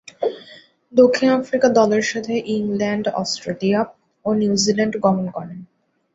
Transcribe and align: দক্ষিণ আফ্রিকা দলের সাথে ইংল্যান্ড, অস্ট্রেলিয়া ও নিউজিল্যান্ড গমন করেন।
দক্ষিণ 0.93 1.29
আফ্রিকা 1.31 1.67
দলের 1.69 2.03
সাথে 2.03 2.33
ইংল্যান্ড, 2.55 3.05
অস্ট্রেলিয়া 3.13 3.81
ও 4.25 4.29
নিউজিল্যান্ড 4.33 4.95
গমন 4.99 5.25
করেন। 5.31 5.59